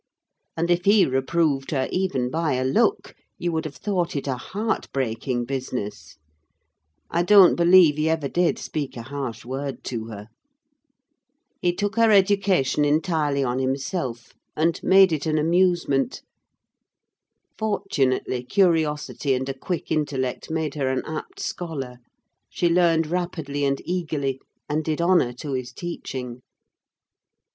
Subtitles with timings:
[0.57, 4.33] And if he reproved her, even by a look, you would have thought it a
[4.35, 6.17] heart breaking business:
[7.11, 10.29] I don't believe he ever did speak a harsh word to her.
[11.61, 16.23] He took her education entirely on himself, and made it an amusement.
[17.59, 21.99] Fortunately, curiosity and a quick intellect made her an apt scholar:
[22.49, 26.41] she learned rapidly and eagerly, and did honour to his teaching.